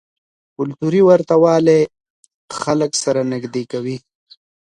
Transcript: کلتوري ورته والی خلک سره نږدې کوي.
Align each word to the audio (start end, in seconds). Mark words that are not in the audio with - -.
کلتوري 0.57 1.01
ورته 1.09 1.33
والی 1.43 1.81
خلک 2.61 2.91
سره 3.03 3.21
نږدې 3.31 3.63
کوي. 3.71 3.97